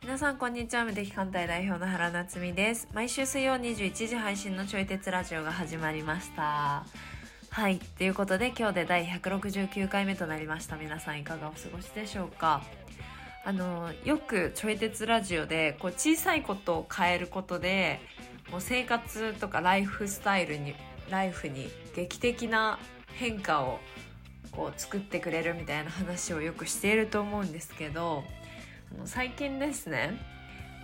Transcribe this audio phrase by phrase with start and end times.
[0.00, 2.88] 皆さんこんにちは無敵艦隊代表の原夏実です。
[2.94, 6.86] 毎週水曜21時配信のちょい鉄ラジオが始まりました。
[7.50, 10.76] はいということで今日で第169回目となりました。
[10.76, 12.62] 皆さんいかがお過ごしでしょうか。
[13.44, 18.00] あのよくちょい鉄ラジオでこう小さいことを変えることで
[18.50, 20.74] もう生活とかライフスタイルに
[21.10, 22.78] ライフに劇的な
[23.14, 23.78] 変化を
[24.52, 28.24] こう作ってくれるみたいな話をよくしていると思うんですけど
[28.94, 30.18] あの最近ですね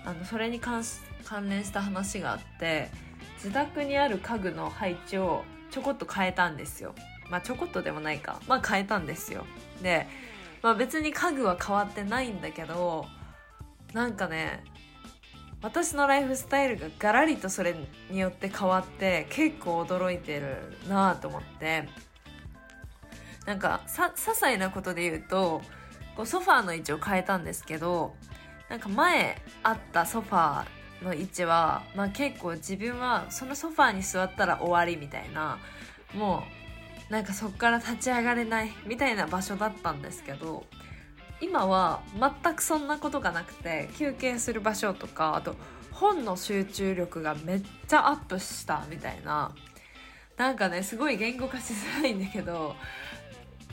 [0.04, 2.90] あのそれに関し関連した話があって
[3.37, 6.95] 自宅にある家具の配置をちょこっと変えたんですよ。
[7.30, 8.40] まあちょこっとでもないか。
[8.46, 9.46] まあ変えたんですよ。
[9.82, 10.06] で、
[10.62, 13.06] まあ、別に家具は変わってないんだけど
[13.92, 14.62] なんかね
[15.62, 17.75] 私のライフスタイルがガラリとそれ
[18.11, 21.88] によって変わって結構驚いてるなと思って。
[23.46, 25.63] なんかさ些細なことで言うと
[26.16, 28.15] こうソファーの位置を変えたんですけど
[28.69, 35.59] なんか前あったソファーの位置は、まあ、結構自分はそのソファーに座ったら終わりみたいな
[36.15, 36.45] も
[37.10, 40.65] うなんかそこから立ち上がれないみたいな場所だったんですけど
[41.43, 45.57] 今は全くそんなことがなくて休憩する場所とかあと
[45.90, 49.52] 本の集中力がめっちゃアップしたみたいな
[50.37, 52.76] なんかねすごい言語化しづらいんだけど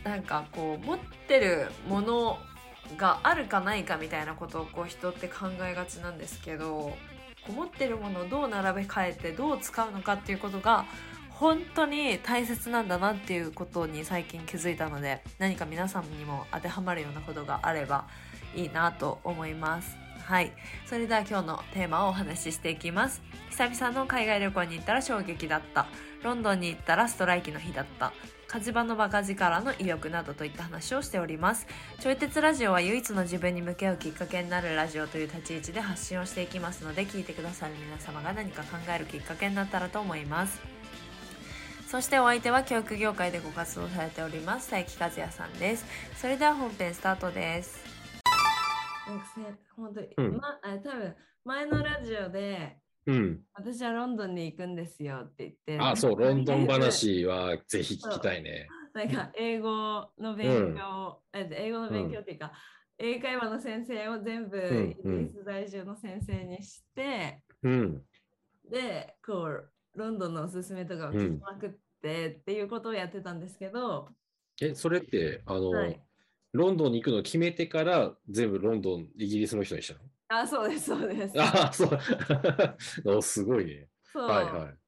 [0.03, 2.39] なんかこう持ってるもの
[2.97, 6.93] があるかないかみたいなことをこう人って考えがちなんですけどこ
[7.49, 10.85] う持ってるものをどう並べ替えてどう使うのかっていうことが
[11.39, 18.07] 本当に大切なんだなっていうことに最近気づいたので何か皆さんにも当てはまるようなことがあれば
[18.53, 19.95] いいなと思います。
[20.25, 20.51] はい。
[20.85, 23.21] それでは今日のテーマをお話ししていきます。
[23.51, 25.87] 久々の海外旅行に行ったら衝撃だった。
[26.23, 28.11] ロンドンに行ったらストライキの日だった。
[28.47, 31.67] 火事場のバカ力の威力などといった話をしております。
[32.01, 40.78] ちょい鉄ラジオは唯一の自分に向き合うきっかけになるラジオという立ち位置で発信をしていきますので聞いてくださる皆様が何か考えるきっかけになったらと思います。
[41.89, 45.83] そしてお相手は教育業界でご活動されております佐伯和也さんです。
[46.17, 47.83] それでは本編スタートです。
[49.07, 49.41] なんかせ
[49.75, 52.77] 本当に、うんまあ多分前のラジオで
[53.07, 53.39] うん。
[53.55, 58.67] 私はロンドンに行くんですよって言ってあ、そう、ロンドン話はぜひ聞きたいね。
[58.93, 62.51] なんか英語の勉強、えっと英語の勉強っていうか、
[62.99, 64.91] 英会話の先生を全部ん。
[64.91, 68.03] イギリス在住の先生にして、うん。
[68.69, 71.69] でこうロンドンのおすすめとかを聞きまくっ
[72.01, 74.09] てっていうことをやってたんですけど、
[74.61, 76.01] え、それって、あの、はい
[76.51, 79.99] ロンドンに行くのを決めてから全部ロンドン、イギリスの人にしたの？
[80.29, 81.99] あそうですそうですあ、そう。
[83.17, 83.87] おすごいね。
[84.11, 84.79] そう、はいはい。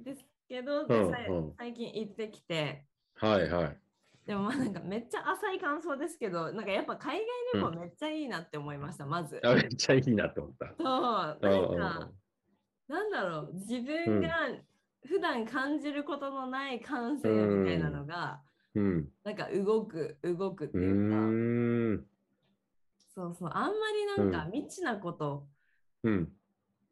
[0.00, 3.78] ですけど、んでさうん最近行ってきてはいはい。
[4.24, 9.40] でもまあなんかめっちゃ浅い感想ですけどなんかやっぱ海外旅行めっちゃいいなって思いました、まず。
[9.44, 10.74] あめっちゃいいなと思った。
[10.78, 12.10] そうなんうんうんか
[12.88, 14.28] なんだろう自分が
[15.06, 18.40] 普段感じることのない感性みたいなのが、
[18.74, 19.08] うん。
[19.24, 22.04] なんか動く動くってういうか。
[23.14, 23.72] そうそうあんま
[24.18, 25.46] りなんか未知なこと、
[26.02, 26.28] うん。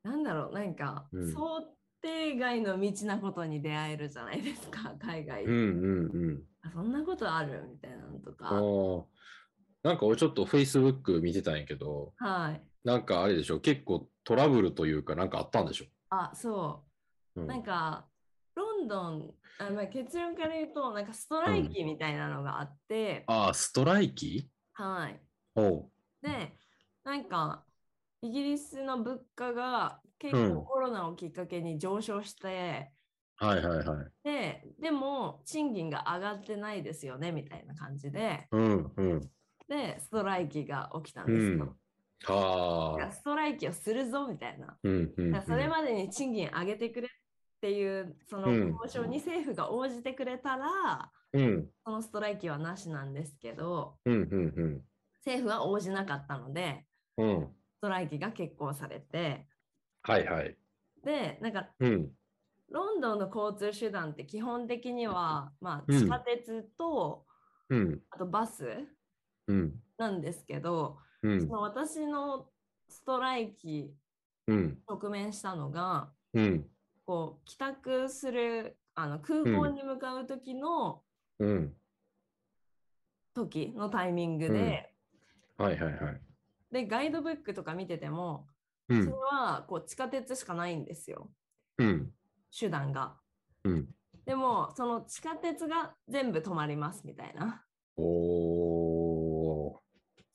[0.03, 6.43] なんだろうなんか、うん想定外の未知なことに出会えるじゃないですか 海外、うんうんうん。
[6.61, 8.51] あそんなことあるみたいなのとか。
[9.83, 15.85] なんか俺ちょっと Facebook 見てたんやけど、はいなんかあれでしょ、結構トラブルというかなんかあったんでしょ？
[16.11, 16.85] あそ
[17.37, 18.07] ううなんか
[18.55, 24.49] ロンドンあ、まあ、結論から言うとなんかストライキみたいなのがあって、ああ、ストライキ？
[24.75, 25.21] はい
[25.57, 25.91] おう。
[26.23, 26.57] で
[27.05, 27.65] なんか
[28.23, 32.93] イギリスの物価が結うん構コロナをきっかけに上昇して、
[33.37, 34.07] はいはいはい。
[34.23, 39.21] ででも賃金が上がってないですよねみたいな感じでうんうん。
[39.69, 41.77] でストライキが起きたんですよ。
[42.23, 44.77] ストライキをするぞみたいな。
[44.83, 47.11] うんうん、だからそれまでに賃金上げてくれっ
[47.61, 54.83] ていうそのうん交渉に政府が応じてくれたら、うんそのストライキはなしなんですけどうんうん
[55.27, 56.85] 政府は応じなかったので
[57.17, 57.27] うん。
[57.27, 57.47] うん。
[57.79, 59.47] ストライキが決行されて
[60.03, 60.57] はいはい。
[61.05, 62.11] でなんかうん。
[62.71, 67.25] ロンドンの交通手段って基本的には、まあ、うん地下鉄と、
[67.69, 68.01] うん。
[68.11, 68.67] あとバス
[69.47, 69.75] うん。
[69.99, 71.53] なんですけど、うんそ。
[71.55, 72.47] の私の
[72.89, 73.93] ストライキ
[74.47, 74.79] うん。
[74.87, 76.71] 直面したのがうん。
[77.07, 81.03] こう帰宅するあの空港に向かう時の
[81.39, 81.77] うん。
[83.35, 84.93] 時のタイミングで、
[85.59, 86.21] はいはいはい。
[86.71, 88.47] でガイドブックとか見てても
[88.89, 89.17] うんそれ。
[89.17, 91.31] はこう地下鉄しかないんですよ。
[91.79, 92.13] うん。
[92.57, 93.17] 手段が。
[93.65, 93.89] うん。
[94.27, 97.63] でも、その地下鉄が全部止まりますみたいな。
[97.97, 99.79] おー。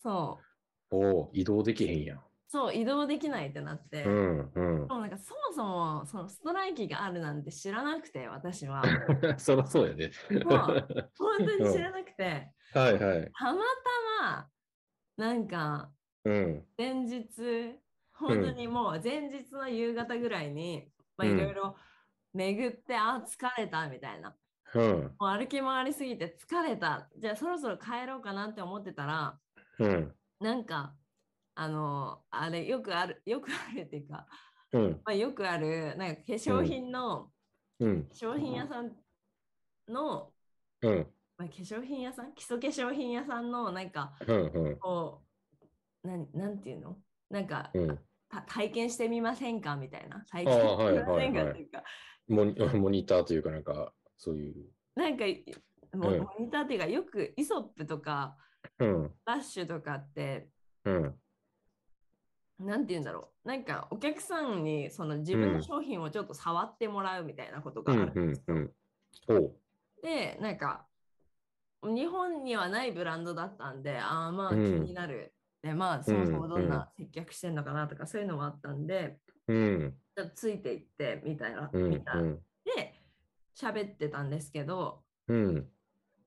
[0.01, 0.48] そう。
[0.91, 2.24] おー、移動できへんやん。
[2.47, 4.03] そう、移動できないってなって。
[4.06, 4.88] うんうん。
[4.88, 8.81] もうなんかそもそもそのストライキがあるなんて知らなくて、私は。
[9.38, 10.12] そりゃそうやね。
[10.45, 13.31] 本当に知らなくて、はいはい。
[13.31, 13.62] たま
[14.19, 14.50] たま、
[15.18, 15.91] なんか、
[16.25, 16.65] うん。
[16.75, 17.80] 前日、
[18.13, 21.75] 本当にもう前日の夕方ぐらいに、まあうんいろいろ
[22.33, 24.35] 巡って、あ、疲れたみたいな。
[24.74, 25.15] うん。
[25.19, 27.09] もう歩き回りすぎて疲れた。
[27.15, 29.39] じゃあそろそろ帰ろうかなって思ってたら、
[29.80, 30.15] うん。
[30.39, 30.95] なんか、
[31.56, 34.27] あの、あれ、よくある、 よくあるっていうか、
[34.71, 34.91] うん。
[35.06, 37.31] まあ、よくある、なんか化粧品の、
[37.80, 38.03] うん。
[38.06, 38.95] 化粧品屋さん
[39.88, 40.33] の、
[40.81, 41.13] うん。
[41.38, 42.33] まあ、化粧品屋さん？
[42.33, 44.15] 基礎化粧品屋さんの、なんか。
[44.81, 45.24] こ
[46.03, 46.97] う、なんなんていうの？
[47.30, 48.00] なんか、うん。
[48.30, 49.75] た体験してみませんか？
[49.75, 50.24] みたいな。
[50.30, 51.83] 体あ験ーしてみませんはいはいはいかっていうか、
[52.27, 54.71] モニ モニターというか、なんか、そういう。
[54.95, 55.25] なんか、
[55.94, 58.38] モニターっていうか、よくイソップとか、
[58.79, 59.11] うん。
[59.25, 60.49] ラッシュとかって、
[60.85, 61.15] うん。
[62.59, 63.47] なんて言うんだろう。
[63.47, 67.85] なんかお客さんにその自分うんの商品をちょっと触ってもらうみたいなことうん。
[67.85, 68.55] があるんですよ。
[68.55, 68.71] うん。
[69.27, 69.55] おう。
[70.01, 70.85] で、なんか
[71.83, 75.33] 日本にはないブランドだったんで、ああまあ気うんになる。
[75.61, 79.95] で、まあそもそもどんな接客してんのかなとかそういうのもあったんで、うん。
[80.15, 81.69] ちょっとついていってみたいな。
[81.71, 81.89] うん。
[81.89, 82.39] みたいうん。
[82.65, 83.01] で、
[83.55, 85.69] 喋ってたんですけど、うん。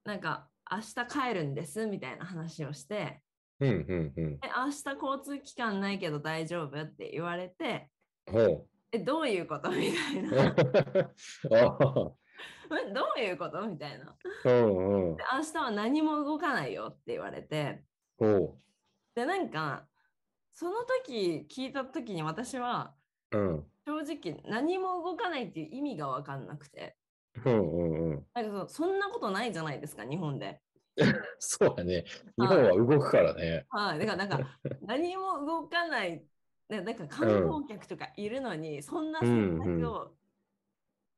[0.05, 3.21] なんか明日帰るんですみたいな話をして、
[3.61, 3.69] うん。
[3.69, 4.13] うん。
[4.17, 4.39] うん。
[4.43, 7.91] え明日交通機関ないけど大丈夫って言われて、
[8.31, 10.55] ほえ、どういうことみたいな。
[12.95, 14.17] どういうことみたいな。
[14.45, 15.11] うん。
[15.11, 15.25] うんで。
[15.33, 17.85] 明日は何も動かないよって言われて、
[18.19, 18.59] ほ
[19.15, 19.87] で、なんか、
[20.55, 22.95] その時聞いた時に私は
[23.33, 23.39] う。
[23.39, 23.67] うん。
[23.85, 26.97] 正直何も動かないっていう意味が分かんなくて、
[27.45, 27.53] うん。
[27.53, 28.13] うん。
[28.13, 28.27] うん。
[28.35, 30.61] なんかそそんなことないじゃないですか、日本で。
[31.39, 32.05] そうやね。
[32.39, 33.67] 日本は動くからね。
[33.71, 36.25] はい、だからなんか 何も動かない、
[36.69, 40.15] ねなんか観光客とかいるのに、そんな選択を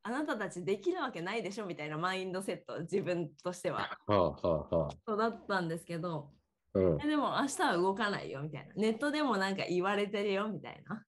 [0.03, 3.99] あなたたちできるわけないでしょみたいなマインドセット、自分としては。
[4.07, 4.91] はあはあはあ。
[5.07, 6.31] そうだったんですけど、
[6.75, 6.99] うん。
[7.03, 8.75] えでも明日は動かないよみたいな。
[8.75, 11.03] ネットでもなんか言われてるよみたいな。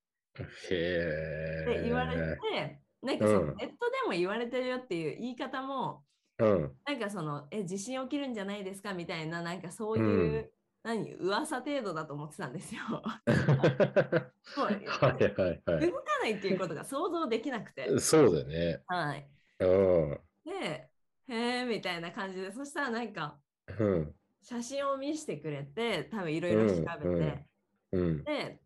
[0.70, 1.82] へえ。
[1.85, 6.03] 言われて、なんかそのうんネットでも言われてるよっていう言い方も、
[6.38, 6.73] うん。
[6.87, 10.50] なんかその、え、地震起きるんじゃないですかみたいな、なんかそういう、うん
[10.87, 12.81] 何、噂程度だと思ってたんですよ。
[12.88, 17.93] もうはいはいは動かないっていうことが想像できなくて。
[17.93, 17.99] い。
[17.99, 18.85] そうだよね。
[18.87, 19.29] はい。
[19.58, 20.20] うん。
[20.44, 20.88] で、
[21.26, 23.37] へえみたいな感じで、そしたらなんか、
[23.81, 24.14] うん。
[24.43, 27.47] 写真を見せてくれて、多分いろいろ調べて、
[27.91, 28.23] うんうん。
[28.25, 28.61] で、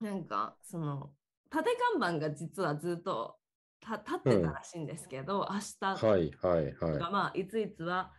[0.00, 1.12] なんか、その、
[1.50, 1.70] 縦
[2.00, 3.37] 看板が実はずっと
[3.80, 6.98] た立ってたらしいんですけど、明日はいはいはい。
[6.98, 8.12] が、まあ、いついつは、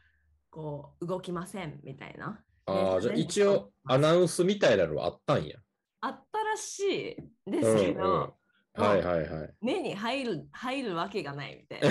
[0.50, 2.44] こう、動きませんみたいな。
[2.66, 5.58] ああ、じゃあね一応アナウンスみたいなのはあったんや。
[6.02, 7.18] あったらし
[7.48, 8.34] いでうんすけど、うん
[8.74, 9.54] はいはいはい。
[9.62, 11.90] 目に入る入るわけがないみたいな。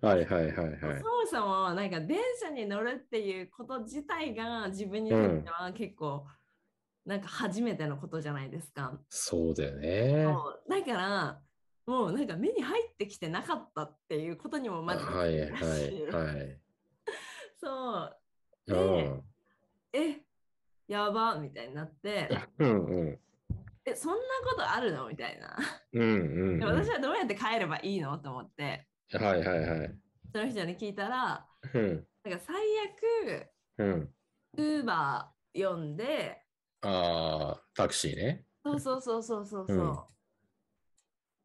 [0.08, 1.04] はいはいはいはいそ。
[1.04, 6.26] もそもなんか電車に乗るっていうこと自体が自分にとっては結構
[7.04, 9.00] なんか初めてのことじゃないですか。
[9.08, 10.26] そうだよね。
[10.68, 11.40] だから
[11.88, 16.60] もうなんか目に入ってきてなかったっていうことにもまずはいはいはい。
[17.58, 18.16] そう
[18.66, 19.24] うでん。
[19.94, 20.20] え
[20.86, 22.28] やばみたいになって
[22.58, 23.20] うんうん。
[23.86, 25.56] えそんなことあるのみたいな。
[25.94, 26.58] うんうんうん。
[26.60, 29.98] で私はどうやって帰ればいいのと思ってはいはいはい。
[30.30, 32.54] その人に聞いたらうんなんか最
[33.38, 34.14] 悪うん。
[34.58, 36.44] ウーバー呼んで
[36.82, 38.44] ああ、タクシーね。
[38.62, 39.78] そうそうそうそうそうそう。
[39.78, 40.17] う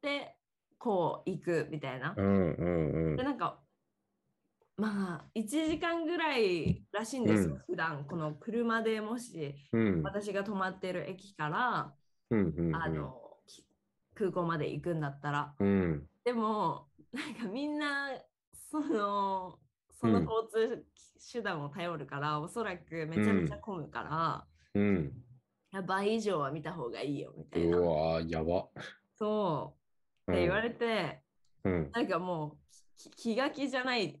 [0.04, 0.36] んで
[0.78, 2.14] こう行くみたいな。
[2.16, 3.24] うんうんうんで。
[3.24, 3.58] なんか
[4.76, 11.94] まあ1時間ぐらいらしいんですよ、うん普段この車でもしうん私が泊まってる駅から、
[12.30, 12.76] うんうん。
[12.76, 13.14] あの
[13.46, 13.64] き
[14.14, 16.06] 空港まで行くんだったらうん。
[16.24, 18.10] でもなんかみんな
[18.70, 19.58] その
[20.00, 20.84] そのうん交通
[21.32, 25.12] 手段を頼るから、おそらくめちゃめちゃ混むから、うん。
[25.86, 27.78] 倍以上は見た方がいいよみたいうな。
[27.78, 28.68] わー、やば。
[29.16, 29.83] そう
[30.32, 31.22] って言われて、
[31.64, 31.90] うん。
[31.92, 32.58] なんかもう
[32.96, 34.18] き気が気じゃない。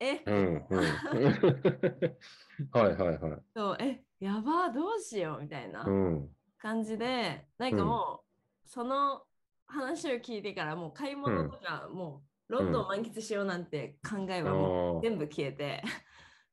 [0.00, 0.80] え、うんうん。
[2.72, 3.42] はいはいはい。
[3.54, 6.28] そうえやばどうしようみたいなうん。
[6.58, 8.22] 感じで、なんかも
[8.64, 9.22] う、その
[9.66, 15.82] 話を聞いてからもう買い物とか、もうロンドンを満喫しようなんて考えはもう全部消えて、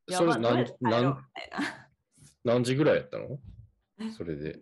[0.07, 1.89] やそればどうやって帰ろうなんみたいな。
[2.43, 3.39] 何時ぐらいやったの？
[4.11, 4.59] それで。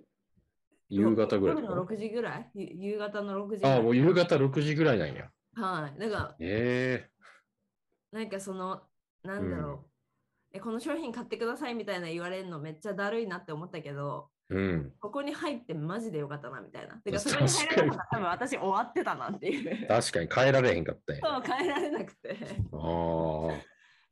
[0.93, 2.51] 夕方ぐらい夜の6時ぐらい？
[2.53, 3.77] ゆ夕方の6時ぐらい？
[3.77, 5.29] ああ、もう夕方6時ぐらいなんや。
[5.55, 5.99] はい。
[5.99, 7.09] だから、え
[8.11, 8.83] なんかその、
[9.23, 9.85] なんだろ
[10.53, 14.93] う、え、この商品買ってくださいみたいな言われるのめっちゃだるいなって思ったけど、えうん。
[14.99, 16.95] ここに入ってマジでよかったなみたいな。
[16.97, 19.87] てか、確そこに入らなかったら多分私終わってたなっていう。
[19.87, 21.15] 確かに変えられへんかった。
[21.15, 22.37] そう、変えられなくて。
[22.71, 22.77] あ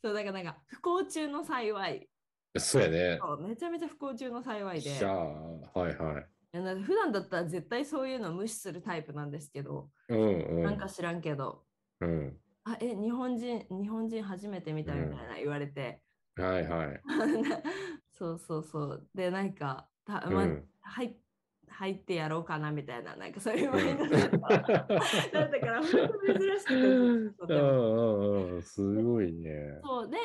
[0.04, 2.10] そう、だからなんか、不幸中の幸い。
[2.56, 3.20] あ、そうやね。
[3.22, 4.82] そうめちゃめちゃ不幸中の幸いで。
[4.82, 6.28] しゃあ、はいはい。
[6.52, 10.70] なんか普段だったら絶対そういうの無視するタイプなんですけど、うんうん。
[10.70, 11.68] なんか知らんけど、
[12.00, 12.42] うん。
[12.64, 16.04] あ、え、日本人、日本人初めて見たみたいな言われて、
[16.36, 17.04] はいはい。
[18.12, 19.10] そうそうそう。
[19.14, 20.72] で、なんか、たうまん。
[20.82, 21.22] 入
[21.68, 24.06] 入ってやろうかなみたいな、なんかそういうマインド
[25.34, 27.02] だったから、本当に珍しくて。
[27.50, 29.84] ああ、すごいね。
[29.84, 30.18] そうで、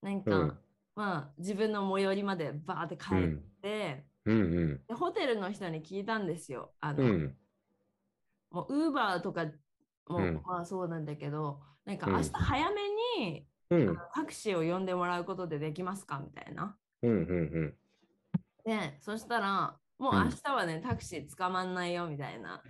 [0.00, 0.62] なんか、うん。
[0.94, 3.52] まあ、自分の最寄りまでバーって帰うん。
[3.58, 4.80] って、うんうん。
[4.86, 6.72] でホテルの人に聞いたんですよ。
[6.80, 7.36] あの、うん。
[8.50, 9.46] もう、ウーバーとか
[10.06, 12.82] も、うんまあそうなんだけど、なんかうん明日早め
[13.26, 13.96] に、うん。
[14.14, 16.20] タクシーを呼んでもらうことでできますか？
[16.20, 16.76] みたいな。
[17.02, 17.74] うんうん
[18.64, 22.62] で、そしたら、もううん明日はね、タクシー捕まんないよみたいな。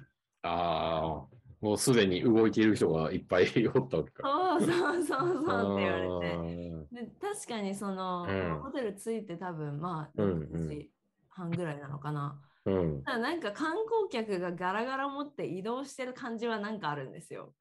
[0.42, 4.22] ああ、もうすでに動いている人がいっぱいおったわけか。
[4.28, 7.06] そうそうそうそうって言われて。
[7.06, 10.90] で確かにその、うんホテル着いて多分まあうん6時
[11.34, 12.40] 半ぐらいなのかな。
[12.64, 13.02] うん。
[13.04, 17.54] ただなんか観光客がガラガラ持って移動してる感じはなんかあるんですよ。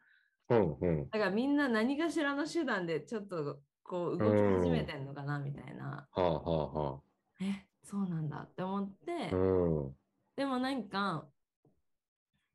[0.49, 1.09] うんうん。
[1.09, 6.07] だからみんな何かしらの手段でちょっとこう動き始めてんのかなみたいな。
[6.11, 7.01] はあはあは
[7.39, 9.35] え、そうなんだって思って、あ。
[9.35, 9.95] うん。
[10.35, 11.27] でもなんか、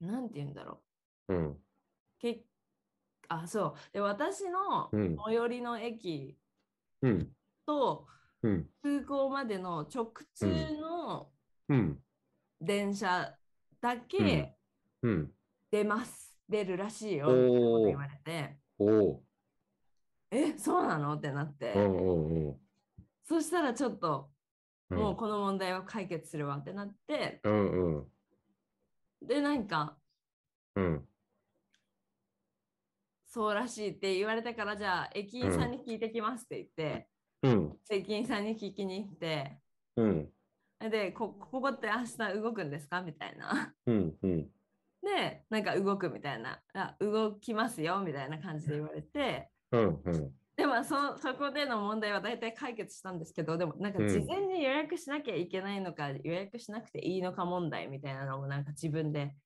[0.01, 0.83] なんて言うんだろ
[1.29, 1.51] うん。
[1.53, 1.61] う。
[2.19, 2.45] け
[3.29, 3.93] あ、そう。
[3.93, 5.17] で、私のうん。
[5.27, 6.39] 最寄りの駅
[7.03, 7.33] うん。
[8.47, 8.71] とうん。
[8.83, 10.47] 空港までの直通
[10.81, 11.31] の
[11.69, 11.99] うん。
[12.61, 13.35] 電車
[13.81, 14.57] だけ
[15.03, 15.33] うん。
[15.71, 16.35] 出ます。
[16.49, 17.27] 出るらしいよ。
[17.29, 18.57] おーみたいなこと言われて。
[20.31, 21.15] え、そうなの？
[21.15, 21.75] ってなって。
[23.25, 24.31] そしたらちょっと、
[24.91, 28.07] うんもうこの問題は解決するわってなって、うんうん。
[29.27, 29.99] で、なんか、
[30.77, 31.09] うん。
[33.27, 37.09] そうらしいって言われたから、じゃあ、駅員さんに聞いてきますって言って、
[37.47, 37.79] うん。
[37.91, 39.61] 駅員さんに聞きに行って、
[39.97, 40.33] うん。
[40.91, 43.01] で、こここって明日動くんですか？
[43.03, 43.75] みたいな。
[43.87, 44.19] うん。
[44.23, 44.51] うん。
[45.03, 46.63] で、なんか動くみたいな。
[46.75, 50.03] あ動きますよみたいな感じで言われて、うん。
[50.05, 50.33] うん。
[50.57, 59.37] でもそそこでの問題は大体解決したんですけど、でもなんかうん事前に予約しなきゃいけないのか、予約しなくていいのか問題みたいなのもなんか自分で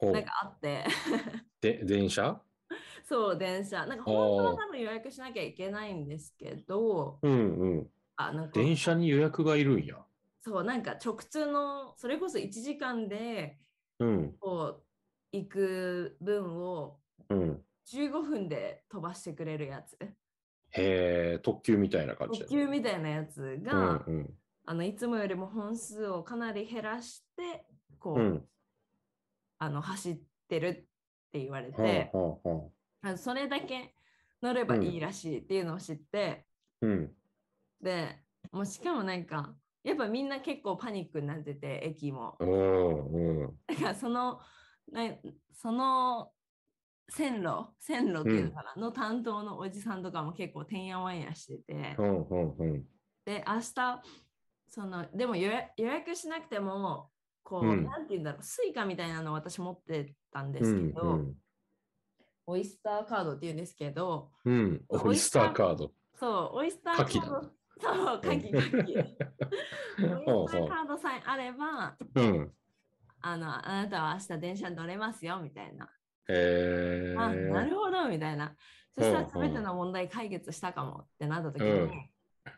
[0.00, 0.84] なんかあって、
[1.60, 2.40] で、電車？
[3.04, 3.86] そう、電車。
[3.86, 7.90] なんか本当は多分予約しなきゃいけないんですけど、うんうん。
[8.16, 10.04] あ、なんか電車に予約がいるんや。
[10.42, 13.58] そう、なんか直通の、それこそ1時間で
[13.98, 14.38] うん。
[14.40, 14.86] こう
[15.32, 17.64] 行く分をうん。
[17.84, 19.96] 15分で飛ばしてくれるやつ。
[20.72, 24.38] へえ、特急みたいな感じ特急みたいなやつうが、んうん。
[24.66, 27.66] あのいつもよりも本数をかなり減らして
[27.98, 28.48] こう、うん。
[29.58, 30.18] あの走っ
[30.48, 30.85] てる
[31.36, 33.94] って言われはて、それだけ
[34.42, 36.46] 乗ればいいらしいっていうのを知って、
[36.80, 37.12] うん。
[37.80, 38.16] で
[38.52, 42.36] もうしかもなんかやっぱみんな結構パニックになってて駅も。
[42.40, 43.58] うんうん。
[43.66, 44.40] だからその
[44.90, 45.10] な
[45.52, 46.30] その
[47.08, 52.64] 線路線路っていうのかな、の担当のおじさんとかも結構てんやわんやしてて、うんうんう。
[52.78, 52.84] ん。
[53.24, 54.02] で明日
[54.68, 57.10] そのでも予約しなくても
[57.46, 61.20] こう、うんなんて言うんだろうスイカみたいなの私持ってたんでうんすけど、
[62.46, 64.54] オイスターカードっていうんですけどうん。
[64.54, 64.84] うん。
[64.88, 65.92] オイスターカード。
[66.18, 72.52] そうオイスターカードそうカキカキオイスターカードさえあればうん。
[73.20, 75.84] あのあなたは明日電車に乗れますよみたいな、
[76.28, 77.14] へえ。
[77.18, 78.54] あなるほどみたいな
[78.94, 82.10] そしたら全ての問題解決したかもってなった時に、うん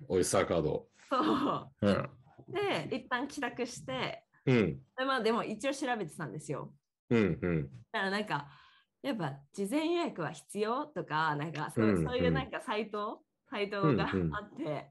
[0.09, 0.87] オイスターカード。
[1.11, 2.11] そううん。
[2.49, 4.81] で一旦帰宅してうん。
[4.97, 6.73] で,、まあ、でも一応調べてたんですよ
[7.11, 7.62] うんうん。
[7.93, 8.49] だからなんか
[9.02, 14.90] やっぱ事前予約は必要とかなんかそう,、いうなんかサイトサイトがうんうんあって、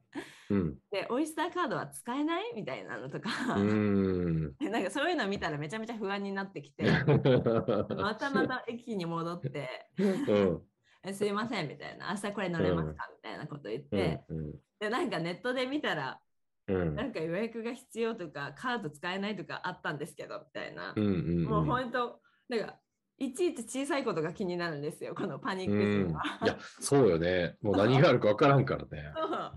[0.50, 0.76] うん。
[0.90, 4.56] でオイスターカードは使えないみたいなのとか、うん。
[4.58, 6.84] で なんかそういうの見たらめちゃめちゃ不安になってきて
[7.96, 10.62] またまた駅に戻ってうん。
[11.04, 14.52] えすいませんみたいな明日これ乗れますかみたいなこと言って、うん。
[14.80, 16.20] でなんかネットで見たら
[16.68, 16.96] うん。
[16.96, 21.44] なんか予約が必要とかカード使えないとかあったんですけどみたいな、うんうん。
[21.46, 22.20] もう本当
[22.50, 22.76] なんか
[23.20, 26.12] いちいち小さいことが気になるんですよこのパニックうん。
[26.12, 27.56] いや、そうよね。
[27.62, 29.12] もう何があるか分からんからね。
[29.16, 29.54] そう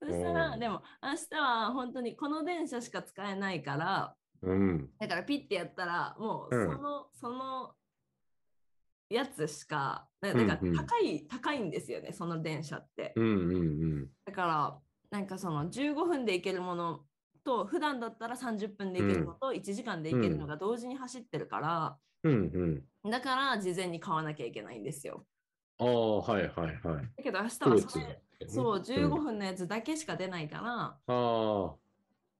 [0.00, 4.90] そしたら、うんでも明日は本当にこの電車しか使えないから、うん。
[5.00, 7.74] だからピッてやったらもううんその、その
[9.10, 13.28] やつしかなうんなんか高い、高いんですよねその電車ってうんう
[14.04, 14.78] んだから
[15.10, 17.06] なんかその15分で行けるもの
[17.44, 22.32] と普段だったら30分で行けるのと1時間で行けるのが同時に走ってるから、うん。
[22.32, 23.10] うんうん。
[23.10, 25.24] だから事前に買わなきゃいけないんですよ
[25.78, 27.08] ああ、はいはいはい。
[27.16, 31.76] だけど明日はそれそう15うん分のやつだけしか出ないから、ああ、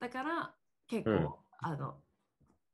[0.00, 0.54] だから
[0.86, 1.28] 結構、うん
[1.60, 1.96] あの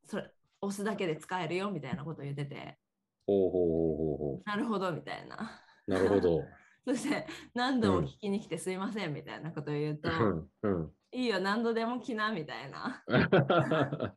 [0.05, 2.79] それ押すだけで使えるよみたいなこと言ってて
[3.27, 5.51] ほうほうほうほうほなるほどみたいな
[5.87, 5.91] う。
[5.91, 6.43] なるほど。
[6.85, 10.91] そして何度も聞きに来てすいませんみたいなことを言うと、うんうん。
[11.11, 13.03] いいよ何度でも来なみたいな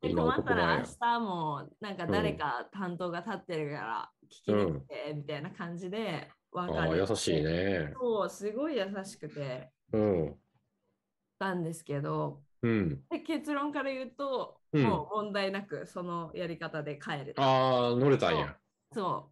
[0.00, 7.92] で今困ったら明日もなんか誰か担当が立ってるから聞きに来てみたいな感じで別ああ、れ優しいね。
[7.98, 10.36] そうすごい優しくてうん。
[11.38, 13.02] たんですけどうん。
[13.10, 18.56] で結論から言うと、うんもう問題なくそのやり方で帰れたああ、乗れたんや。
[18.94, 19.31] そうお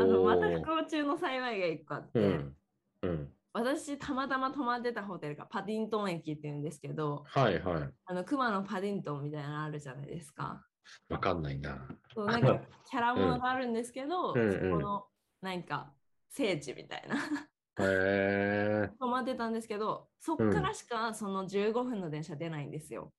[0.00, 2.56] あのまたー不幸中の幸いが一個あって、うん。
[3.02, 3.32] うん。
[3.52, 7.90] 私たまたま泊まってたホテルがパディントン駅っていうんですけどはいはい。
[8.06, 10.66] あの熊のパディントンみたいなのあるじゃないですか。
[11.08, 11.88] わかんないな。
[12.14, 12.60] そうなんか
[12.90, 15.04] キャラものがあるんですけど、うんうんそこの
[15.40, 15.92] なんか
[16.30, 18.90] 聖地みたいなへえ。
[18.98, 23.12] 泊まってたんですけどそっからしかその15分の電車出ないんですよ。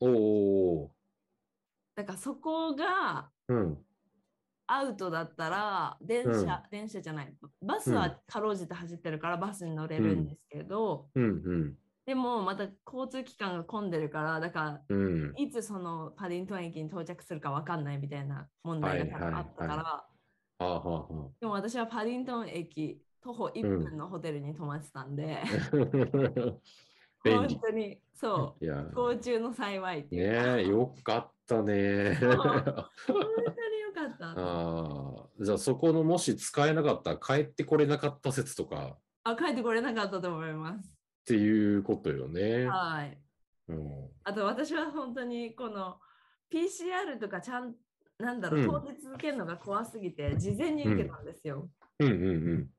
[0.00, 0.90] おお
[1.94, 3.54] だからそこがー。
[3.54, 3.86] うん。
[4.74, 7.34] アウトだったら電車、電車じゃない。
[7.60, 10.24] バスはかろうじて走ってるからバスに乗れるん。
[10.24, 11.74] ですけど、うんうん。
[12.06, 15.34] でもまた交通機関が混んでるからだからうん。
[15.36, 20.06] いつそのパディントン駅に到着するかわかんないみたいな問題が多分あったから、
[21.40, 25.38] でも私はパディントン駅徒歩1分のホテルに泊まってたんで。
[27.24, 28.66] 本当にそう。
[28.66, 32.14] 不幸中の幸いっていうか、ねえ、よかったね。
[32.20, 33.18] 本当
[33.70, 34.30] によかった。
[34.30, 38.98] ああ、じゃあそこのもし使えなかったら帰ってこれなかった説とか。
[39.24, 40.88] あ帰ってこれなかったと思います。
[40.88, 42.66] っていうことよね。
[42.66, 43.18] はい。
[43.68, 45.98] うん、あと私は本当にこの
[46.50, 47.74] PCR とかちゃん
[48.18, 48.70] なんだろう、うん。
[48.70, 51.68] 当日受けるのが怖すぎて事前に受けたんですよ、
[52.00, 52.08] うん。
[52.08, 52.70] うん。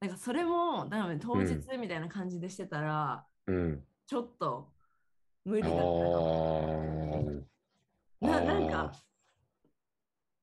[0.00, 3.56] なんかそれも多分当日みたいな感じでしてたら、うん。
[3.56, 3.84] うん。
[4.06, 4.72] ちょっと
[5.44, 7.55] 無理あだった。
[8.20, 8.92] ななんあか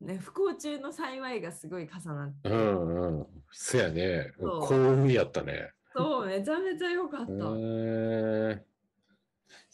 [0.01, 3.27] ね不幸中の幸いがすごい重なって、ーうんうん。
[3.51, 4.31] そやね。
[4.39, 5.71] そう幸運やったね。
[5.95, 7.37] そうめちゃめちゃ良かった、へ
[8.59, 8.65] え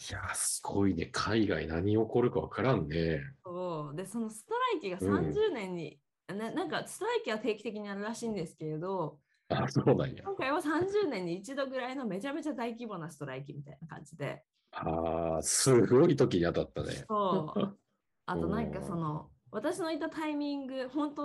[0.10, 1.08] いや、すごいね。
[1.12, 3.22] 海外何起こるかわからんね。
[3.44, 10.24] そうでそのストライキがうん30年に、ななんかストライキは定期的にあるらしいんですけれどあ、そうなんや。
[10.24, 17.06] 今回は30年に一度ぐらいのめちゃめちゃ大規模なストライキみたいな感じでああ、すごい時に当たったね。
[17.08, 17.80] そう
[18.30, 21.24] あとなんかその私のいたタイミング本当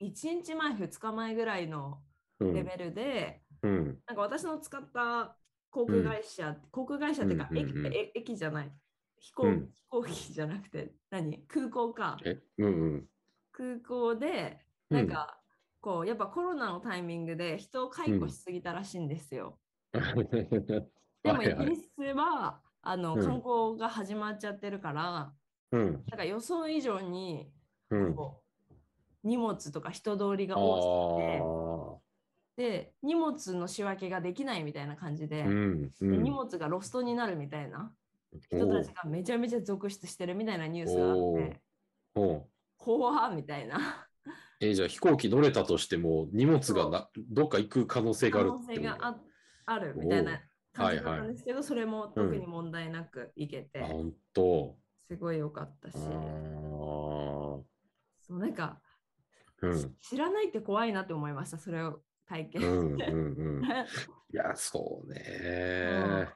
[0.00, 0.42] 1うん。
[0.42, 2.02] 日前2日前ぐらいの
[2.40, 2.54] うん。
[2.54, 3.98] レベルで、うん。
[4.06, 5.36] なんか私の使った
[5.70, 8.72] 航空会社、航空会社っていうか、駅え駅じゃない。
[9.18, 9.70] 飛行,、うん。
[9.72, 11.38] 飛行機じゃなくて何？
[11.48, 12.18] 空港か。
[12.26, 13.08] え、うんうん。
[13.52, 14.58] 空港で
[14.90, 14.98] うん。
[14.98, 15.38] なんか、
[15.80, 19.58] こうやっぱコロナのタイミングで人を解雇しすぎたらしいんですよ。
[21.22, 23.24] でもイギリスはあのうん。
[23.24, 25.32] 観光が始まっちゃってるから、
[25.72, 25.92] うん。
[25.92, 27.50] なんか予想以上に
[27.90, 28.16] うん。
[29.24, 32.56] 荷物とか人通りあが多あ。
[32.56, 35.90] すぎてで荷物の仕分けができないみたいな感じで,で、うん。
[36.00, 37.92] うん荷物がロストになるみたいな
[38.50, 41.60] 人たちがめちゃめちゃ続出してるみたいなニュースがあって
[42.76, 44.06] 怖っみたいな
[44.60, 49.16] えじゃあ飛行機乗れたとしても荷物がなどっか行く可能性が可あるってこと能性があ
[49.66, 50.42] あるみたいな感じ
[50.78, 54.76] だはいはいったんですけど、それも特に問題なくいけて、あ、本当。
[55.12, 57.64] すごい良かったしそ
[58.30, 58.80] うなんか、
[59.60, 59.94] うん。
[60.00, 63.10] 知らないって怖いなって思いましたそれを体験うんして。
[63.10, 63.64] うんうん。
[64.32, 66.28] いや、そうね。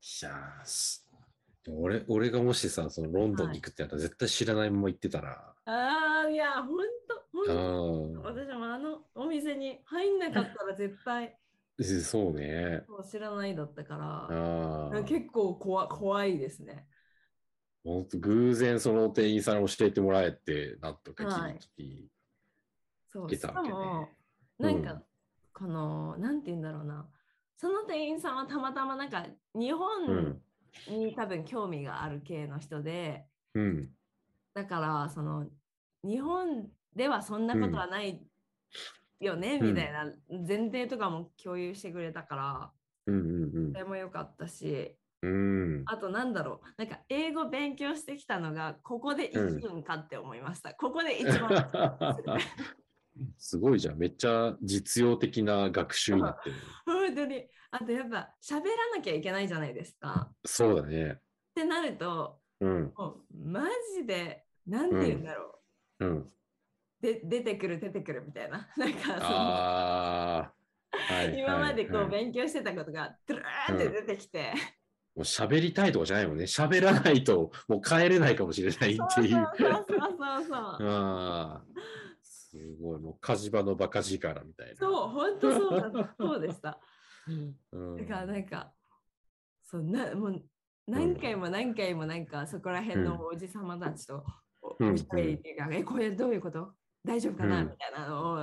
[0.00, 1.06] いやす
[1.68, 5.54] 俺、俺がもしさ、そのロンドンに行くってなったら、絶対知らないまま行ってたら。
[5.66, 8.46] ああいや本当う本当ん。
[8.46, 11.36] 私もあのお店に入んなかったら絶対
[12.02, 12.86] そうね。
[13.10, 13.96] 知らないだったか
[14.90, 15.02] ら。
[15.04, 16.86] 結構怖怖いですね。
[17.86, 21.58] 偶然その店員さんに教えてもらえて、なんとかはい。
[21.78, 22.08] 聞い
[23.08, 23.68] そう出たわけね。
[23.68, 24.08] しかも
[24.58, 25.02] うんなんか、
[25.52, 27.06] このなんて言うんだろうな。
[27.56, 30.38] その店員さんはたまたまなんか日本
[30.88, 33.88] に多分興味がある系の人で、うん。
[34.52, 35.46] だからその
[36.02, 38.20] 日本ではそんなことはない
[39.20, 42.72] よね、みたいな前提とかも共有してくれたから
[43.06, 43.72] うんうん。
[43.72, 44.96] それも良かったし
[45.26, 45.82] ううん。
[45.86, 51.50] あとなんだろうなんか英語勉強してきたのがここで生きるんかって思いました、ここで一番
[53.38, 53.98] すごいじゃん。
[53.98, 56.56] めっちゃ実用的な学習になってる。
[56.86, 61.12] 本当にあとやっぱ喋らなきゃいけないじゃないですかそうだね。
[61.12, 61.18] っ
[61.54, 62.92] てなるとうん。
[62.96, 65.60] もうマジでなんて言うんだろ
[66.00, 66.32] う、うん。
[67.00, 70.56] で出てくる出てくるみたいな なんかその。
[71.36, 74.54] 今までこう勉強してたことがドゥルーって出てきて、
[75.16, 76.44] もう喋りたいとかじゃないもんね。
[76.44, 78.98] 喋らないともう帰れないかもしれないっていう。
[78.98, 81.62] そうそうそうそうああ。
[82.22, 83.00] すごい。
[83.00, 84.74] もう火事場のバカ力みたいな。
[84.76, 86.78] そう本当そうだったそうでした
[87.72, 87.96] うん。
[87.96, 88.72] だからなんか
[89.62, 90.42] そうなもう
[90.86, 94.24] 何回も何回もなんかそこら辺のおじさまたちと
[94.62, 96.72] おしゃべりっていうか、えこれどういうこと？
[97.04, 98.36] 大丈夫かな、うんみたいなのを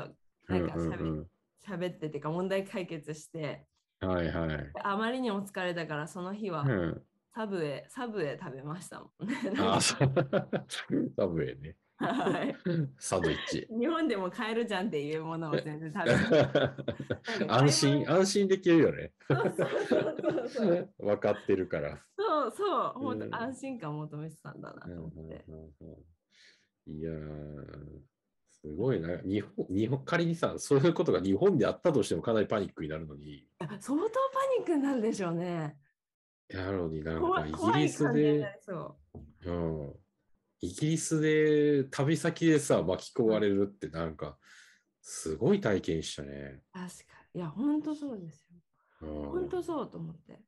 [0.47, 1.27] なんかうん喋りうん
[1.65, 3.72] 喋ってってか問題解決してうん
[4.07, 4.71] はいはい。
[4.83, 7.01] あまりにも疲れたからその日はうん。
[7.35, 9.35] サブウェイ、サブウェイ食べましたもんね。
[9.59, 10.13] ああ、そう。
[10.69, 11.75] サブウェイね。
[11.97, 12.55] はい
[12.97, 13.67] サンドイッチ。
[13.69, 16.11] 日本でも買えるじゃんっていうものを全然食べ
[17.37, 19.13] て安心、安心できるよね。
[20.99, 21.97] 分かってるから。
[22.17, 25.45] そうそう、本うん当安心感求めてたんだなと思って。
[26.87, 27.99] いやー、
[28.63, 29.17] すごいな。
[29.23, 33.99] 日本、日本、仮にさ、そういうことが日本であったとしてもかなりパニックになるのに、相当パ
[34.57, 35.77] ニックになるでしょうね。
[36.47, 38.97] やのになんかイギリスで、そ
[39.45, 39.51] う。
[39.51, 39.93] うん、
[40.61, 44.37] イギリスで旅先でさ、巻き込まれるってなんか、
[45.01, 46.61] すごい体験したね。
[46.71, 47.41] 確かに。
[47.41, 48.47] いや、本当そうです
[49.01, 49.09] よ。
[49.09, 50.39] うん、本当そうと思って。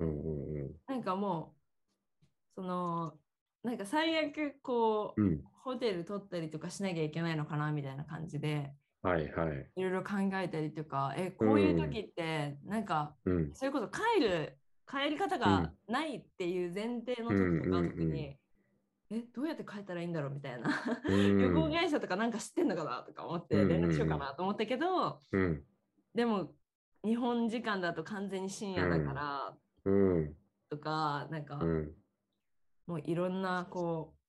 [0.00, 0.72] うんうんうん。
[0.86, 3.14] なんかもう、その、
[3.62, 5.44] なんか最悪こう、うん。
[5.64, 8.72] ホテル取ったりとかしなきゃいけないのかなみたいな感じで、
[9.02, 9.66] はいはい。
[9.76, 13.50] いろいろ考えたりとか、え、こういう時って、なんか、うん。
[13.54, 18.38] それこそ帰る、帰り方がないっていう前提の時とかの時うんうんうんに、
[19.10, 20.70] え、どうやって帰ったらいいんだろうみたいな。
[21.04, 25.62] うん旅行会社とかなんか知ってんのかなとか思ってうんうんうん連絡しようかなと思ったけど、うん。
[26.14, 26.52] でも
[27.04, 30.34] 日本時間だと完全に深夜だからうん。
[30.70, 31.92] とか、なんかうん。
[32.86, 34.21] もういろんなこう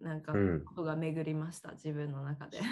[0.00, 0.64] なんかうん。
[0.64, 2.58] ことが巡りました、自分の中で。
[2.58, 2.66] いや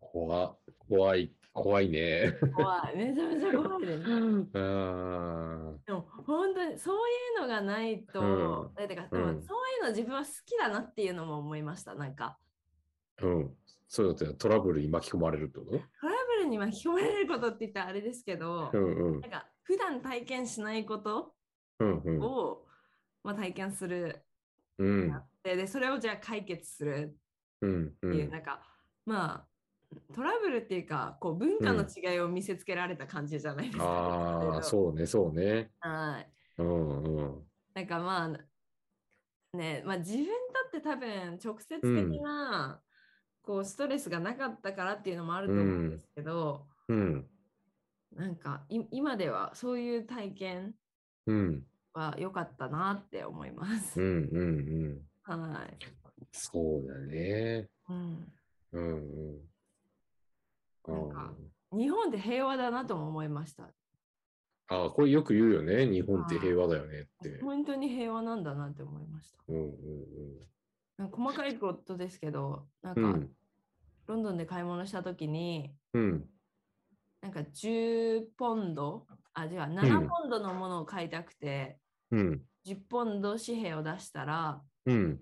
[0.00, 2.32] 怖怖い、怖いね。
[2.54, 2.96] 怖い。
[2.96, 4.04] めちゃめちゃ怖いです。
[5.86, 8.74] でも本当にそういうのがないと、うん。
[8.74, 9.42] かでもうん。
[9.42, 11.94] そういうの自分は好きだなっていうのも思いました。
[11.94, 12.38] なんか。
[13.22, 13.56] うん。
[13.88, 15.70] そういうのってトラブルに巻き込まれるってこと？
[15.72, 15.82] トラ
[16.38, 19.20] ブルに巻き込まれることって言ったらあれですけど、うんうん。
[19.20, 21.34] なんか普段体験しないこと
[21.80, 22.20] うんうん。
[22.22, 22.66] を、
[23.22, 24.22] まあ、体験する。
[24.78, 27.16] うんででそれをじゃあ解決する
[27.60, 28.60] うんっていう、なんか
[29.04, 29.46] まあ
[30.12, 33.84] トラブルっていうかこう文化の違いを見せつけられた感じじゃないですか。
[33.84, 35.70] ああ、そうね、そうね。
[35.78, 36.28] はい。
[36.58, 37.42] うんうん。
[37.74, 40.32] なんかまあねまあ自分だ
[40.66, 42.80] って多分直接的な、
[43.42, 47.24] こうストレスがなかったからっていうのもあると思うんですけど、うん
[48.16, 50.74] なんかい今ではそういう体験
[51.26, 54.00] うんは良かったなって思います。
[54.00, 54.44] うんうんう
[54.88, 55.00] ん。
[55.26, 55.78] はい。
[56.32, 57.68] そうだね。
[57.88, 58.32] うん
[58.72, 59.38] うん
[60.88, 60.92] うん。
[60.92, 61.34] なんか
[61.72, 63.64] 日本って平和だなとも思いました。
[64.68, 65.86] ああ、これよく言うよね。
[65.86, 67.40] 日本って平和だよねって。
[67.42, 69.38] 本当に平和なんだなって思いました。
[69.48, 69.72] うんうん
[70.96, 73.06] なんか細かいことですけど、なんか、うん。
[73.06, 73.30] うん
[74.06, 76.24] ロンドンで買い物した時に、うん
[77.20, 81.78] なんか10ポンド、あ、違う、7ポンドのものを買いたくて、
[82.12, 85.20] うん10ポンド紙幣を出したら、うん。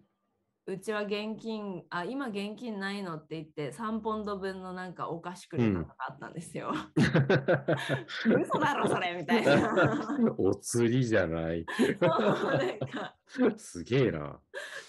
[0.66, 6.72] うちは現金、あ、今現金ないのって言って、3ポンド分のなんかお菓子くれたのがあったんですよ。
[6.96, 10.34] 嘘だろ、それみたいな。
[10.38, 11.66] お釣りじゃない。
[11.76, 13.14] そうなんか
[13.58, 14.40] すげえな。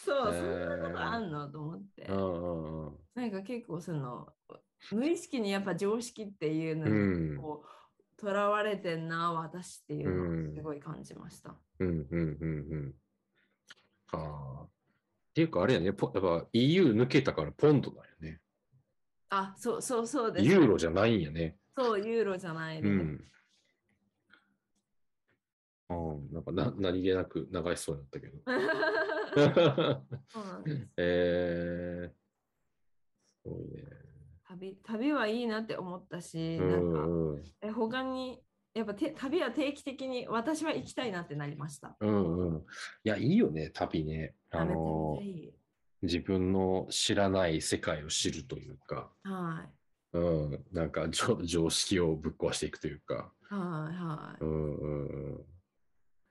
[0.06, 2.14] そう、えーそんなことあんのと思ってう。
[2.14, 4.28] んうんうんなんか結構その、
[4.92, 11.56] 無意識にやっぱ常識っていうのうんにこう、とらわれてんな、私っていうのうんをすごい感じました。
[11.80, 12.96] うんうんうんうん。
[14.08, 14.64] はあ。
[14.64, 14.70] っ
[15.34, 18.40] ていうかあれやね、ポやっぱ EU 抜けたからポンドだよね。
[19.30, 20.46] あ、そうそうそうです。
[20.46, 21.58] ユーロじゃないんやね。
[21.78, 22.94] そう、ユーロじゃないうです。
[22.94, 23.32] ん。
[25.90, 28.38] うん、なんかな何気なく流しそうになったけど。
[30.30, 30.88] そうなんです。
[30.98, 32.16] えー、
[33.26, 33.84] すごいね。
[34.48, 38.42] 旅旅はいいなって思ったし、うなんかえ他に
[38.76, 41.96] やっぱて旅は定期的に私は行きたいなってなりました。
[42.02, 42.58] うんうん。
[42.58, 42.62] い
[43.10, 44.36] や、いいよね、旅ね。
[44.52, 45.18] あの。
[46.02, 49.66] 自分の知らない世界を知るというか、は
[50.14, 50.18] い。
[50.18, 53.32] うん、なんか常常識をぶっ壊していくというか。
[53.50, 54.44] はいはい。
[54.44, 55.46] うんうんうん。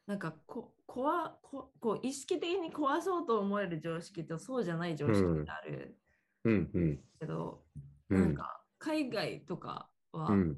[0.06, 1.02] なんかこ壊
[1.42, 5.96] ここう意識的に壊そうと思える常識とそうじゃない常識ってある
[6.44, 7.62] うんうんけど、
[8.10, 10.56] うんなんか海外とかはうん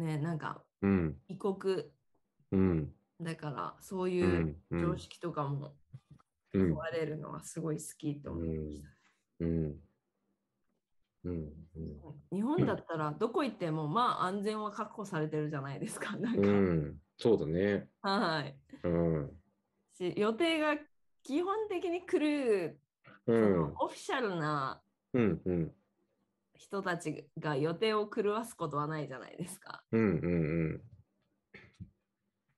[0.00, 1.16] ね、なんかうん。
[1.28, 1.84] 異国
[2.52, 2.92] うん。
[3.20, 4.22] だからそううい
[4.70, 4.80] うん。
[4.80, 5.74] 常識とかも
[6.52, 6.72] うん。
[6.72, 8.88] 壊れるのはすごい好きと思いました。
[9.40, 9.80] うん。
[11.24, 11.52] うん。
[12.32, 16.16] 日本だったらどこ行ってもまあ安全は確保されてるじゃないですか。
[16.16, 17.88] なんか、うんそうだね。
[18.00, 18.56] はい。
[18.84, 19.30] うん。
[19.92, 20.76] し予定が
[21.22, 22.80] 基本的に来る、
[23.26, 23.56] そうん。
[23.58, 24.80] のオフィシャルな
[25.12, 25.72] うんうん
[26.60, 29.82] 人たちが予定を狂わすことはないじゃないですか。
[29.92, 30.04] うんう
[30.76, 30.80] ん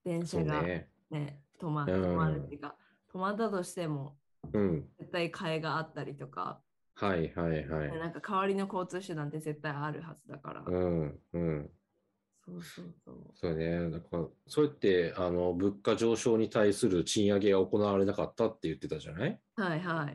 [0.05, 2.75] 電そう車がねね止まうん止まるっていうか、
[3.15, 4.17] 止まったとしても
[4.53, 6.61] うん絶対替えがあったりとか、
[6.95, 10.65] はいはいはいなんか代わりの交通手段って絶対あるはずだから。
[10.67, 11.71] うんうん
[12.45, 13.17] そうそうそう。
[13.35, 19.41] そうねだからそうやってあの物価上昇に対する賃上げが行われなかったって言ってたじゃない？
[19.55, 20.15] はいはい。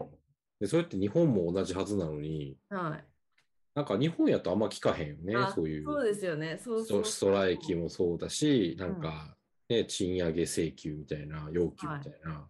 [0.59, 3.05] でそれって日本も同じはずなのにはい。
[3.77, 6.59] なんか日本やとあんま聞かへんよねあそういうそうですよね。
[6.59, 9.35] そうそうストライキもそうだし、なんか、
[9.69, 12.47] ね、賃上げ請求みたいな、要求みたいな。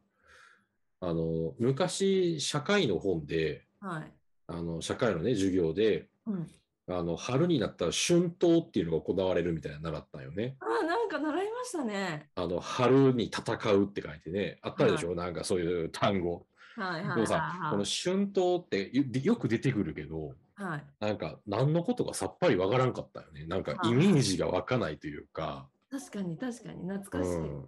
[1.01, 4.13] あの、昔、社会の本で、はい。
[4.47, 6.47] あの、社会のね、授業で、うん、
[6.87, 10.55] あの、春になったら春闘っていうのが行われるみたいなの習ったんよね。
[10.61, 12.29] あ、なんか習いましたね。
[12.35, 16.45] あの、春に戦うって書いてね、あったでしょ、なんかそういう単語。
[16.77, 17.71] はいはいはい、でもさ、はい。
[17.71, 20.85] この春闘ってよよく出てくるけど、はい。
[20.99, 23.45] なんか何のことかさっぱりわからんかったよね。
[23.45, 27.37] なんかはいイメージが湧かないというか、確かに確かに懐かしい。
[27.37, 27.65] うん、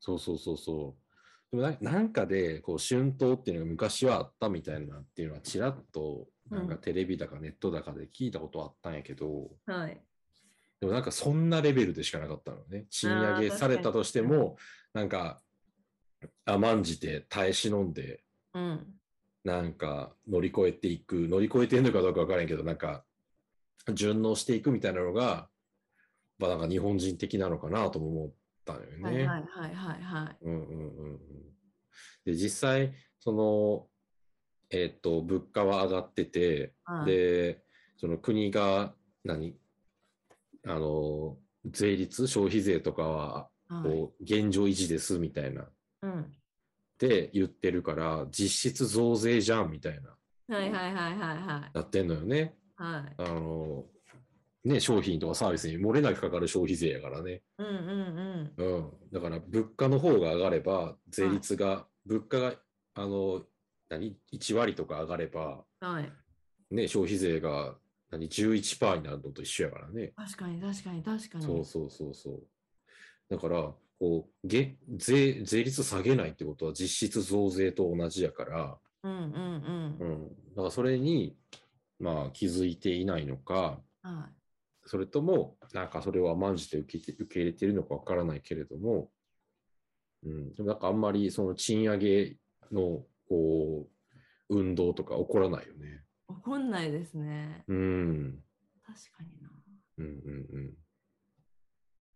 [0.00, 0.96] そうそうそうそ
[1.52, 1.56] う。
[1.56, 10.00] でもななんかでこう春闘っていうのが昔はあったみたいなっていうのはちらっとなんかうんテレビだかネットだかで聞いたことあったんやけど、はい。
[10.80, 12.86] でもなんかそんなレベルでしかなかったのね。
[12.90, 14.56] 賃上げされたとしても、
[14.94, 15.42] なんか
[16.44, 18.22] 甘んじて耐え忍んで、
[18.54, 18.86] うん。
[19.48, 23.02] なんか乗り越えていく、乗り越えてんのかどうかわからんけど、なんか
[23.94, 25.48] 順応していくみたいなのが、
[26.38, 28.32] まあなんか日本人的なのかなとも思っ
[28.66, 29.00] たのよね。
[29.00, 30.36] はいはいはいはいはい。
[30.42, 31.18] うんうんうんうん。
[32.26, 33.86] で、実際、その、
[34.70, 37.62] えっと、物価は上がってて、はいで、
[37.96, 38.92] その国が
[39.24, 39.56] 何、
[40.66, 43.82] あの、税率、消費税とかは、はい。
[43.82, 45.66] こう、現状維持ですみたいな、
[46.02, 46.32] うん。
[46.98, 51.70] って言ってるから、実質増税じゃんみたいな、はいはいはいはいはい。
[51.72, 52.56] なってんのよね。
[52.74, 53.14] はい。
[53.22, 53.84] あの、
[54.64, 57.42] ね、商品とかサービスに漏れなくかかる消費税やからね。
[57.58, 58.92] うんうんうん。
[59.12, 62.54] だから、物価の方が上がれば、税率が、物価が、
[62.94, 63.44] あの、
[63.88, 65.88] 何 ?1 割とか上がれば、うん。
[65.88, 66.12] はい。
[66.72, 67.76] ね、消費税が、
[68.10, 70.14] 何 ?11% になるのと一緒やからね。
[70.16, 71.44] 確かに確かに確かに。
[71.44, 72.42] そうそうそうそう。
[73.30, 80.04] だから、こう、げ税、税率下げないってことは実質増税と同じやから、うんうんう。
[80.04, 80.28] うんん。
[80.28, 81.36] だからそれに、
[81.98, 84.28] まあ気づいていないのか、は
[84.86, 89.10] それとも、なんかそれを甘んじて受けて受け入れているのかわからないけれども、
[90.24, 90.54] うん。
[90.54, 92.36] でもなんかあんまりその賃上げ
[92.72, 93.88] の、こ
[94.48, 96.04] う、運動とか起こらないよね。
[96.30, 96.32] い。
[96.32, 97.64] 怒んないですね。
[97.68, 98.38] うん。
[98.86, 99.50] 確かにな。
[99.98, 100.87] うんうん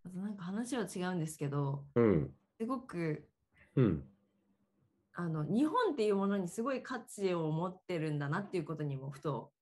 [0.04, 2.04] あとなんか話は違うんですけど、うん。
[2.04, 2.30] うん。
[2.58, 3.28] すごく
[3.76, 4.04] うん。
[5.14, 9.52] あの日本っていうものにすごい価値を持ってるんだなっていうことにもふと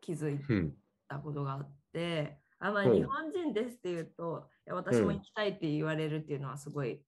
[0.00, 0.74] 気づいうん。
[1.08, 7.02] たことがあって、あまあ、ほう日本人ですっていうと、いや私も行きたいって言われるっていうのはすごい、うん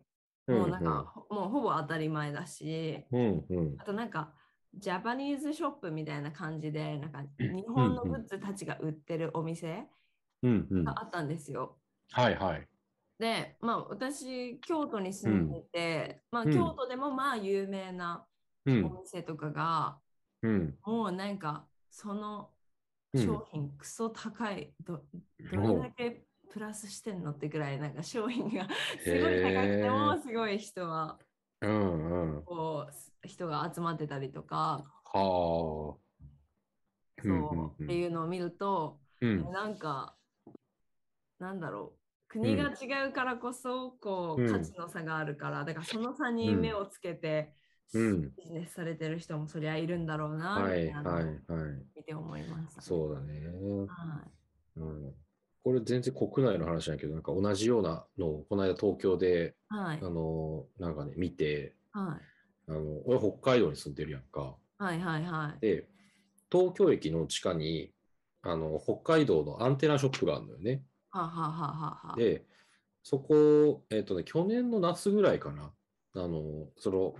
[0.49, 4.33] もうなんか、もうほぼ当たり前だし、うんうんあとなんか、
[4.75, 9.87] ジャパニーズショップみたいな感じで、なんか日本のグッズたちが売ってるお店
[10.43, 10.85] うんうん。
[10.85, 11.77] があったんですよ。
[12.13, 12.67] はいはい。
[13.21, 16.55] で、まあ私、京都に住んでて、まあうん。
[16.55, 18.27] 京都でもまあ有名な
[18.67, 19.01] おうん。
[19.03, 20.01] 店とかが、
[20.43, 20.79] うん。
[20.85, 22.55] もうなんかその
[23.13, 25.05] うん商品クソ高い、ど
[25.41, 28.69] どれだけプラスしてんのってぐらいなんか商品が
[29.03, 31.21] すごい高くてもすごい人は
[31.61, 32.45] うんうん。
[32.45, 32.87] こ
[33.25, 36.11] う人が集まってたりとか、はあ。
[37.23, 37.65] そう、うんうん。
[37.67, 39.53] うんっていうのを見ると、うん。
[39.53, 40.17] なんか
[41.41, 42.00] なんだろう
[42.31, 47.53] 国が違うからこそこう、うん価値の差があるからだからその差に目をつけて、
[47.93, 51.35] うんビジネスされてる人もそりゃいるんだろうな、はいはいはい。
[51.97, 53.49] 見て思いました、そうだね。
[53.89, 54.25] は
[54.77, 55.15] うん。
[55.65, 62.17] これ全然国内の話なんやけど、なんか同じようなのをこの間東京で、いはいあの、なんかね、見て、は
[62.69, 64.55] いあの、俺北海道に住んでるやんか。
[64.79, 65.89] はいはいはいで、
[66.51, 67.93] 東京駅の地下に、
[68.43, 70.83] あの、北海道のアンテナショップがあるのよね。
[71.11, 72.45] はあはあはあはで、
[73.03, 75.73] そこ、えっ、とね、去年の夏ぐらいかな。
[76.15, 77.15] あの、その、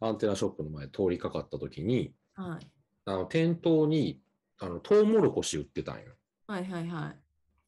[0.00, 2.66] アンテナショップの前通りかかった時に、はい。
[3.04, 4.20] あの、店頭に、
[4.58, 6.12] あの、トウモロコシ売ってたんよ。
[6.46, 7.16] はいはいはい。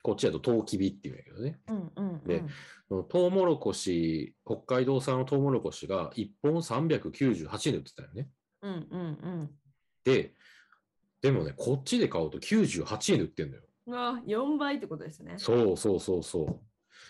[0.02, 1.60] こっちだとトウキビっていうんやけどね。
[1.68, 2.24] うんうん、うん。
[2.24, 2.44] で
[3.08, 8.28] トウモロコシ、北海道産のトウモロコシが1本398円で売ってたよね。
[8.62, 9.50] うんうん
[10.04, 10.34] で、
[11.20, 13.62] でもね、こっちで買うと98円で売ってんだよ。
[13.86, 15.34] わ、4倍ってことですね。
[15.38, 16.60] そうそうそうそう。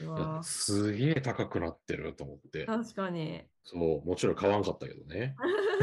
[0.00, 2.64] うすげえ高くなってると思って。
[2.64, 3.42] 確かに。
[3.64, 5.36] そう、もちろん買わんかったけどね。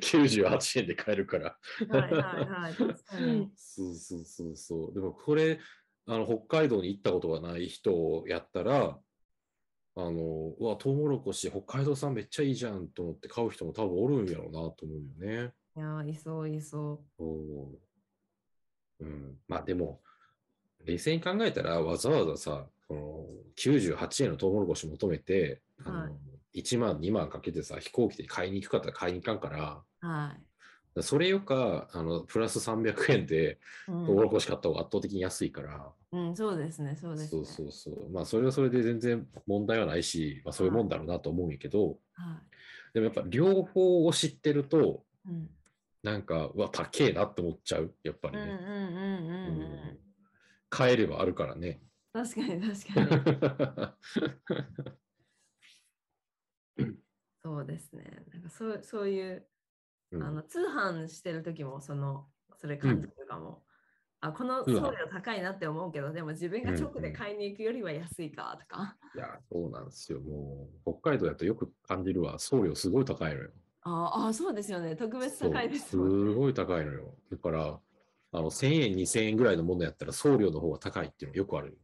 [0.00, 1.58] 98円で買えるから。
[1.88, 2.74] はいはいはい。
[2.74, 3.50] 確かに。
[3.56, 4.94] そうそうそうそう。
[4.94, 5.60] でもこれ、
[6.06, 8.98] あの北海道に行ったことがない人やったら、
[9.98, 15.52] あの、うわ、トウモロコシ、北海道産めっちゃいいじゃんと思って買う人も多分おるんやろうなと思うよね。
[15.76, 17.95] いやー、いそういそそう
[19.00, 19.38] うん。
[19.48, 20.00] まあでも、
[20.84, 26.12] 冷静に考えたら、わざわざさ、この98円のトウモロコシ求めて、あのはい
[26.52, 30.06] 1万、2万かけてさ、飛行機で買いに行くかったら買いに行かんから、う。
[30.06, 30.36] は
[30.96, 31.02] い。
[31.02, 37.28] それよか、あの、プラス300円でうトウモロん、コシ買った方が圧倒的に安いから、うん、そうですね、そうですね。
[37.28, 38.10] そうそうそう。
[38.10, 42.42] まあ、それはそれで全然問題はないし、まあ、そういうもんだろうなと思うんやけど、は
[42.94, 45.30] でもやっぱ両方を知ってると、い。
[45.30, 45.50] うん。
[46.06, 48.42] なんか、うわ、高えなって思っちゃう、やっぱりね。
[48.42, 49.62] うんうんうんうんうん。
[49.62, 49.98] うん
[50.68, 51.80] 買えればあるからね。
[52.12, 53.00] 確かに確か
[56.76, 56.92] に。
[57.42, 58.24] そうですね。
[58.32, 59.46] なんかそうそういう、
[60.10, 63.64] うんあの通販してる時もそのそれ感じるかも。
[64.20, 68.96] あこの送料高いなって思うけど、でも自分が直で買いに行くよりは安いかとか。
[69.14, 70.20] いや、そうなんですよ。
[70.20, 72.38] もう、北海道だとよく感じるわ。
[72.38, 73.50] 送料すごい高いのよ。
[73.88, 74.96] ああ、そうですよね。
[74.96, 76.34] 特別高いですすもんね。
[76.34, 77.14] ごい高いのよ。
[77.30, 77.80] だから、
[78.32, 81.78] あの、1000円、2000円ぐらいのものやったら送料の方が高いっていうのよくある。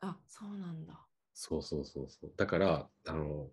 [0.00, 0.94] あ、そうなんだ。
[1.34, 2.32] そうそうそうそう。
[2.36, 3.50] だから、あの、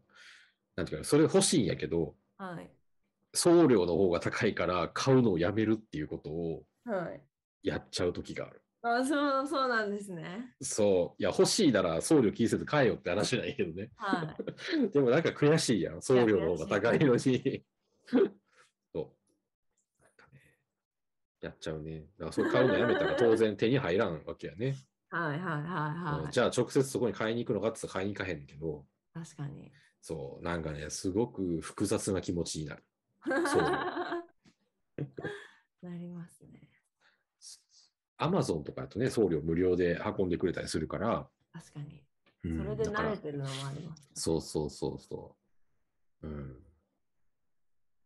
[0.75, 2.69] なんていうか、それ欲しいんやけど、はい。
[3.33, 7.21] 送料の方が高いから買うのをやめるっていうことをはい。
[7.63, 8.61] やっちゃう時がある。
[8.83, 10.53] あそうそうなんですね。
[10.61, 11.21] そう。
[11.21, 13.89] いや、欲しいなら送料気にせず買えよって話なんやけどね。
[13.95, 14.89] はい。
[14.93, 16.01] でもなんか悔しいやん。
[16.01, 17.65] 送料の方が高いのに。
[18.93, 19.15] そ
[19.99, 20.01] う。
[20.01, 20.57] なんかね、
[21.41, 22.01] やっちゃうね。
[22.01, 24.75] だからそれ買うのやめたら当然手に入らんわけやね。
[25.09, 26.31] はいはいはいはい。
[26.31, 29.71] じゃあ直接そこに買いに行くのかって言ったら買いに行かへんねんけど、確かに。
[30.01, 32.83] そう、なんかね、すごく複雑な気持ちになる。
[33.25, 33.61] そう
[35.89, 36.69] なりますね。
[38.17, 42.03] アマゾンとかだとね、送料無料で運んでくれたりするから、確かに。
[42.43, 44.09] うんそれで慣れてるのもあります。
[44.13, 45.35] そうそうそうそ
[46.21, 46.27] う。
[46.27, 46.64] うん。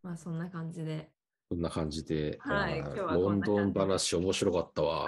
[0.04, 1.12] まあそんな感じで。
[1.50, 5.08] こんな感じで、はいロンドン話面白かったわ。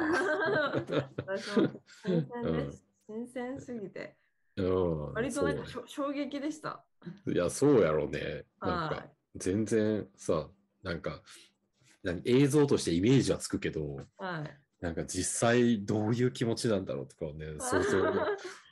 [1.27, 2.85] 私 も新鮮です。
[3.07, 4.17] 新鮮すぎて。
[4.57, 5.13] うん。
[5.13, 6.83] 割となんか衝撃でした。
[7.25, 8.45] ういや、そうやろうね。
[8.59, 10.49] なんかはい、全然さ、
[10.83, 11.21] なんか、
[12.03, 14.59] 何映像としてイメージはつくけど、はい。
[14.81, 18.01] なんか実際どういう気持ちなんだろうとかをね、想像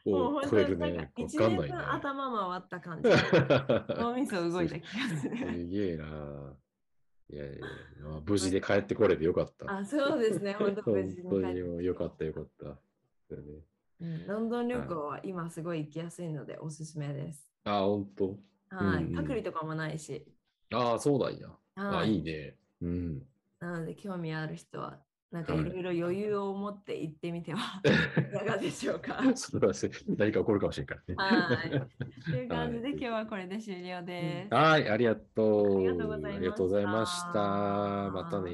[0.05, 1.11] を超えるね。
[1.17, 1.57] 一年。
[1.57, 3.09] 分頭回った感じ。
[3.99, 5.37] 脳みそ動いた気がする。
[5.37, 6.55] すげえな。
[7.31, 7.65] いやいやいや、
[8.05, 9.77] まあ無事で帰ってこれてよかった。
[9.77, 10.53] あ、そうですね。
[10.53, 12.65] 本当 無事に帰本当にってよかったよかった。
[12.65, 17.51] うんロンドン旅行は今すごい行きやすいのでおすすめです。
[17.65, 18.39] あ、本当？
[18.69, 19.11] はい。
[19.13, 20.25] 隔離とかもないし。
[20.71, 21.49] ああ、そうなんや。
[21.75, 22.55] あはいいいね。
[22.81, 23.27] うん。
[23.59, 24.99] なので興味ある人は、
[25.31, 29.21] なんかはいいろいろ余裕を持って行ってみては いかがでしょうか？
[29.37, 31.15] それはせ何か起こるかもしれんからね。
[31.17, 31.69] はい。
[32.23, 34.53] という感じで、はい今日はこれで終了です。
[34.53, 35.77] はい、ありがとう。
[35.77, 37.39] ありがとうございましたありがとうございました。
[38.11, 38.51] またね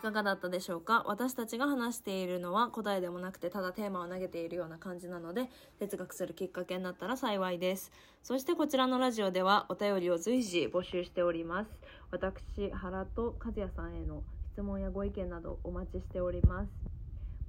[0.00, 1.04] いかがだったでしょうか？
[1.06, 7.92] 私たちが話しているのは答えでもなくてただテーマを投げているような感じなので哲学するきっかけになったら幸いです。
[8.22, 11.70] そしてこちらのラジオではお便りを随時募集しております。
[12.10, 14.22] 私原と和也さんへの
[14.54, 16.70] 質問やご意見などお待ちしております。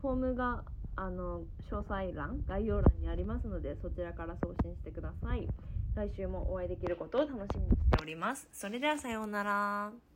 [0.01, 0.65] フォームが
[0.97, 5.47] あの詳細欄概要欄にありますのでそちらから送信してください。
[5.95, 8.49] 来週もお会いできることを楽しみにしております。
[8.51, 10.10] それではさようなら。